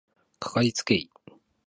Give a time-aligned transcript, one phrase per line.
[0.39, 1.11] かかりつけ医